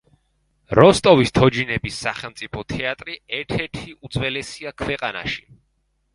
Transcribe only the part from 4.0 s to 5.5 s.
უძველესია ქვეყანაში.